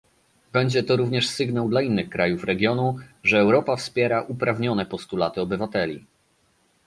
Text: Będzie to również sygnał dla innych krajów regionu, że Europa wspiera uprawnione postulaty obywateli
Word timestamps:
Będzie 0.53 0.83
to 0.83 0.97
również 0.97 1.27
sygnał 1.29 1.69
dla 1.69 1.81
innych 1.81 2.09
krajów 2.09 2.43
regionu, 2.43 2.97
że 3.23 3.39
Europa 3.39 3.75
wspiera 3.75 4.21
uprawnione 4.21 4.85
postulaty 4.85 5.41
obywateli 5.41 6.05